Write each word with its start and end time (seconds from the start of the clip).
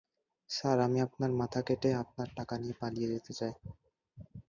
Sir, 0.49 0.77
আমি 0.79 0.99
আপনার 1.01 1.31
মাথা 1.39 1.61
কেটে 1.61 1.89
আপনার 2.03 2.27
টাকা 2.37 2.53
নিয়ে 2.57 2.75
পালিয়ে 2.81 3.11
যেতে 3.13 3.31
চাই। 3.33 3.53